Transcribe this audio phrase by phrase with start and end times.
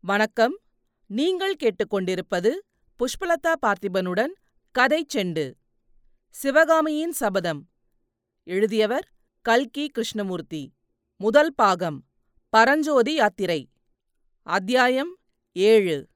[0.00, 0.58] வணக்கம்.
[1.06, 2.50] நீங்கள் கேட்டுக்கொண்டிருப்பது
[2.98, 4.32] புஷ்பலதா பார்த்திபனுடன்
[4.70, 5.52] கதை செண்டு.
[6.28, 7.68] சிவகாமியின் சபதம்.
[8.44, 9.08] எழுதியவர்
[9.42, 10.72] கல்கி கிருஷ்ணமூர்த்தி.
[11.16, 12.04] முதல் பாகம்.
[12.48, 13.68] பரஞ்சோதி யாத்திரை.
[14.42, 15.16] அத்தியாயம்
[15.52, 16.08] ஏழு.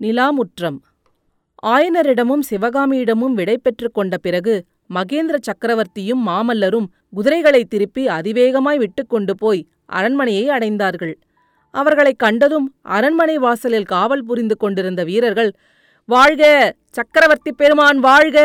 [0.00, 0.78] நிலாமுற்றம்.
[1.66, 3.60] ஆயனரிடமும் சிவகாமியிடமும் விடை
[3.92, 11.14] கொண்ட பிறகு மகேந்திர சக்கரவர்த்தியும் மாமல்லரும் குதிரைகளை திருப்பி அதிவேகமாய் விட்டுக்கொண்டு போய் அரண்மனையை அடைந்தார்கள்.
[11.74, 15.50] அவர்களைக் கண்டதும் அரண்மனை வாசலில் காவல் புரிந்து கொண்டிருந்த வீரர்கள்
[16.08, 16.42] வாழ்க
[16.90, 18.38] சக்கரவர்த்தி பெருமான் வாழ்க!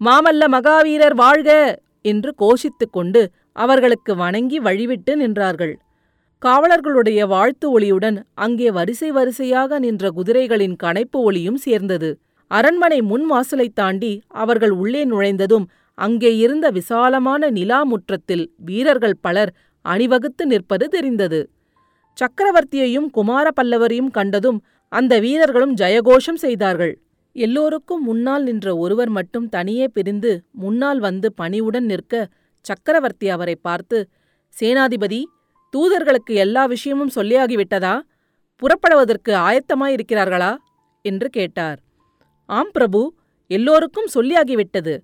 [0.00, 1.50] மாமல்ல மகாவீரர் வாழ்க!
[2.02, 3.20] என்று கோஷித்துக் கொண்டு
[3.56, 5.74] அவர்களுக்கு வணங்கி வழிவிட்டு நின்றார்கள்.
[6.42, 12.10] காவலர்களுடைய வாழ்த்து ஒளியுடன் அங்கே வரிசை வரிசையாக நின்ற குதிரைகளின் கனைப்பு ஒளியும் சேர்ந்தது.
[12.50, 15.66] அரண்மனை முன் வாசலைத் தாண்டி அவர்கள் உள்ளே நுழைந்ததும்
[15.98, 19.52] அங்கே இருந்த விசாலமான நிலா முற்றத்தில் வீரர்கள் பலர்
[19.84, 21.40] அணிவகுத்து நிற்பது தெரிந்தது.
[22.20, 26.94] சக்கரவர்த்தியையும் குமார பல்லவரையும் கண்டதும் அந்த வீரர்களும் ஜெயகோஷம் செய்தார்கள்.
[27.32, 32.28] எல்லோருக்கும் முன்னால் நின்ற ஒருவர் மட்டும் தனியே பிரிந்து முன்னால் வந்து பணிவுடன் நிற்க
[32.60, 33.98] சக்கரவர்த்தி அவரை பார்த்து
[34.60, 35.22] சேனாதிபதி
[35.74, 37.94] தூதர்களுக்கு எல்லா விஷயமும் சொல்லியாகிவிட்டதா?
[38.56, 40.52] புறப்படுவதற்கு ஆயத்தமாயிருக்கிறார்களா?
[41.04, 41.78] என்று கேட்டார்.
[42.48, 43.00] ஆம் பிரபு
[43.50, 44.94] எல்லோருக்கும் சொல்லியாகிவிட்டது.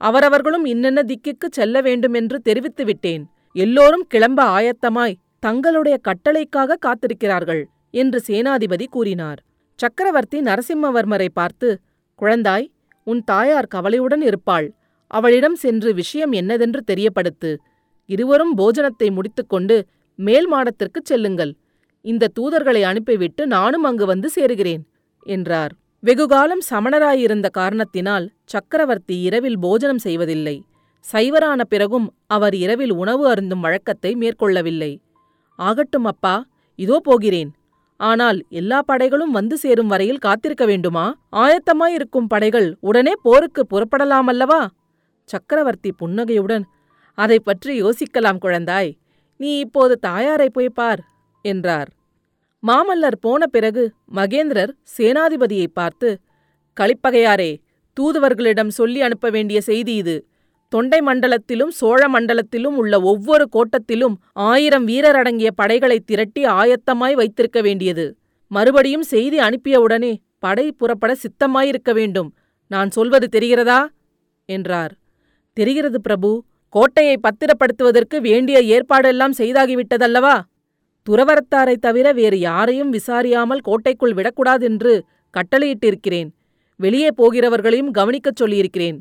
[0.00, 3.24] அவரவர்களும் இன்னென்ன திக்குக்கு செல்ல வேண்டுமென்று தெரிவித்து விட்டேன்
[3.56, 9.40] எல்லோரும் கிளம்ப ஆயத்தமாய் தங்களுடைய கட்டளைக்காக காத்திருக்கிறார்கள் என்று சேனாதிபதி கூறினார்.
[9.78, 11.68] சக்கரவர்த்தி நரசிம்மவர்மரை பார்த்து
[12.22, 12.66] குழந்தாய்
[13.04, 14.66] உன் தாயார் கவலையுடன் இருப்பாள்.
[15.06, 17.50] அவளிடம் சென்று விஷயம் என்னதென்று தெரியப்படுத்து.
[18.06, 19.76] இருவரும் போஜனத்தை முடித்துக்கொண்டு
[20.18, 21.52] மேல் மாடத்திற்குச் செல்லுங்கள்.
[22.04, 24.82] இந்த தூதர்களை அனுப்பிவிட்டு நானும் அங்கு வந்து சேருகிறேன்
[25.26, 25.72] என்றார்.
[26.02, 30.56] வெகுகாலம் சமணராயிருந்த காரணத்தினால் சக்கரவர்த்தி இரவில் போஜனம் செய்வதில்லை.
[31.12, 34.92] சைவரான பிறகும் அவர் இரவில் உணவு அருந்தும் வழக்கத்தை மேற்கொள்ளவில்லை.
[35.68, 36.34] ஆகட்டும் அப்பா
[36.78, 37.50] இதோ போகிறேன்.
[38.00, 41.06] ஆனால் எல்லா படைகளும் வந்து சேரும் வரையில் காத்திருக்க வேண்டுமா?
[41.42, 44.60] ஆயத்தமாயிருக்கும் படைகள் உடனே போருக்கு புறப்படலாமல்லவா?
[45.28, 46.64] சக்கரவர்த்தி புன்னகையுடன்
[47.18, 48.90] அதை பற்றி யோசிக்கலாம் குழந்தாய்.
[49.40, 51.02] நீ இப்போது தாயாரை போய் பார்
[51.44, 51.90] என்றார்.
[52.62, 53.82] மாமல்லர் போன பிறகு
[54.16, 56.08] மகேந்திரர் சேனாதிபதியை பார்த்து
[56.76, 57.52] களிப்பகையாரே
[57.96, 60.16] தூதுவர்களிடம் சொல்லி அனுப்ப வேண்டிய செய்தி இது.
[60.72, 68.16] தொண்டை மண்டலத்திலும் சோழ மண்டலத்திலும் உள்ள ஒவ்வொரு கோட்டத்திலும் ஆயிரம் வீரர் அடங்கிய படைகளை திரட்டி ஆயத்தமாய் வைத்திருக்க வேண்டியது.
[68.46, 72.34] மறுபடியும் செய்தி அனுப்பியவுடனே படை புறப்பட சித்தமாயிருக்க வேண்டும்.
[72.66, 73.86] நான் சொல்வது தெரிகிறதா?
[74.44, 74.94] என்றார்.
[75.52, 76.44] தெரிகிறது பிரபு.
[76.68, 80.40] கோட்டையை பத்திரப்படுத்துவதற்கு வேண்டிய ஏற்பாடெல்லாம் செய்தாகிவிட்டதல்லவா?
[81.06, 85.00] துறவரத்தாரை தவிர வேறு யாரையும் விசாரியாமல் கோட்டைக்குள் விடக்கூடாதென்று
[85.34, 86.30] கட்டளையிட்டிருக்கிறேன்.
[86.76, 88.98] வெளியே போகிறவர்களையும் கவனிக்கச் சொல்லியிருக்கிறேன்.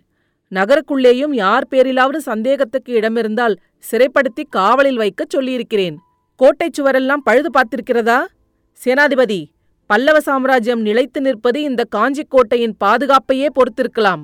[0.51, 3.55] நகருக்குள்ளேயும் யார் பேரிலாவது சந்தேகத்துக்கு இடமிருந்தால்
[3.91, 5.97] சிறைப்படுத்தி காவலில் வைக்கச் சொல்லியிருக்கிறேன்.
[6.35, 8.19] கோட்டைச் சுவரெல்லாம் பழுது பார்த்திருக்கிறதா?
[8.85, 9.45] சேனாதிபதி
[9.85, 14.23] பல்லவ சாம்ராஜ்யம் நிலைத்து நிற்பது இந்த காஞ்சிக் கோட்டையின் பாதுகாப்பையே பொறுத்திருக்கலாம்.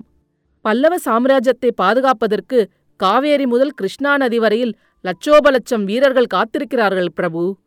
[0.62, 7.58] பல்லவ சாம்ராஜ்யத்தை பாதுகாப்பதற்கு காவேரி முதல் கிருஷ்ணா நதி வரையில் லட்சோப லட்சம் வீரர்கள் காத்திருக்கிறார்கள் பிரபு.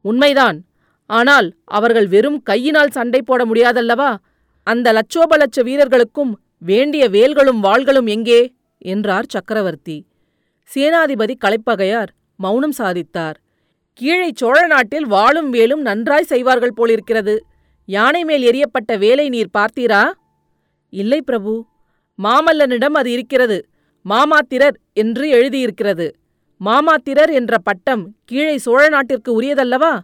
[0.00, 0.58] உண்மைதான்.
[1.06, 4.16] ஆனால் அவர்கள் வெறும் கையினால் சண்டை போட முடியாதல்லவா?
[4.62, 8.54] அந்த லட்சோப லட்ச வீரர்களுக்கும் வேண்டிய வேல்களும் வாள்களும் எங்கே?
[8.78, 10.06] என்றார் சக்கரவர்த்தி.
[10.74, 12.06] சேனாதிபதி கலைப்பகையார்
[12.36, 13.34] மௌனம் சாதித்தார்.
[13.94, 17.44] கீழே சோழ நாட்டில் வாளும் வேலும் நன்றாய் செய்வார்கள் போலிருக்கிறது.
[17.84, 20.12] யானை மேல் எரியப்பட்ட வேலை நீர் பார்த்தீரா?
[20.90, 21.64] இல்லை பிரபு.
[22.22, 23.68] மாமல்லனிடம் அது இருக்கிறது.
[24.08, 26.16] மாமாத்திரர் என்று எழுதியிருக்கிறது.
[26.64, 30.00] மாமாத்திரர் என்ற பட்டம் கீழே சோழ நாட்டிற்கு உரியதல்லவா?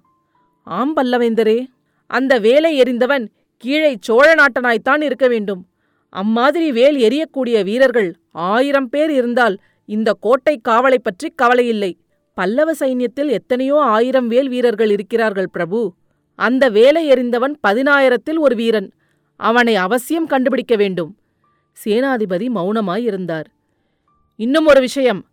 [0.62, 1.66] ஆம் பல்லவேந்தரே.
[2.06, 5.66] அந்த வேலை எறிந்தவன் கீழே சோழ நாட்டனாய்த்தான் இருக்க வேண்டும்.
[6.08, 11.92] அம்மாதிரி வேல் எரியக்கூடிய வீரர்கள் ஆயிரம் பேர் இருந்தால் இந்த கோட்டை காவலை பற்றி கவலையில்லை.
[12.34, 15.94] பல்லவ சைன்யத்தில் எத்தனையோ ஆயிரம் வேல் வீரர்கள் இருக்கிறார்கள் பிரபு.
[16.34, 18.92] அந்த வேலை எறிந்தவன் பதினாயிரத்தில் ஒரு வீரன்.
[19.36, 21.16] அவனை அவசியம் கண்டுபிடிக்க வேண்டும்.
[21.84, 23.44] சேனாதிபதி மௌனமாயிருந்தார்.
[24.36, 25.26] இன்னும் ஒரு விஷயம்.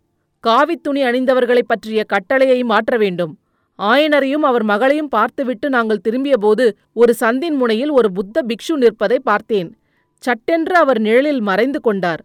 [0.46, 3.38] காவித்துணி அணிந்தவர்களைப் பற்றிய கட்டளையை மாற்ற வேண்டும்.
[3.78, 9.78] ஆயனரையும் அவர் மகளையும் பார்த்துவிட்டு நாங்கள் திரும்பியபோது ஒரு சந்தின் முனையில் ஒரு புத்த பிக்ஷு நிற்பதை பார்த்தேன்.
[10.24, 12.22] சட்டென்று அவர் நிழலில் மறைந்து கொண்டார்.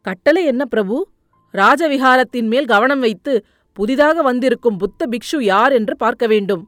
[0.00, 0.96] கட்டளை என்ன பிரபு?
[1.54, 6.62] ராஜவிகாரத்தின் மேல் கவனம் வைத்து புதிதாக வந்திருக்கும் புத்த பிக்ஷு யார் என்று பார்க்க வேண்டும்.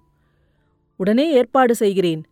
[0.96, 2.22] உடனே ஏற்பாடு செய்கிறேன்.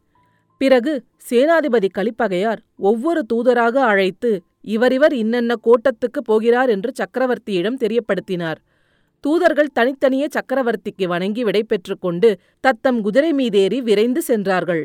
[0.58, 0.92] பிறகு
[1.30, 4.30] சேனாதிபதி கலிப்பகையார் ஒவ்வொரு தூதராக அழைத்து
[4.62, 8.58] இவரிவர் இன்னென்ன கோட்டத்துக்கு போகிறார் என்று சக்கரவர்த்தியிடம் தெரியப்படுத்தினார்.
[9.24, 12.30] தூதர்கள் தனித்தனியே சக்கரவர்த்திக்கு வணங்கி விடைபெற்றுக் கொண்டு
[12.60, 14.84] தத்தம் குதிரை மீதேறி விரைந்து சென்றார்கள்.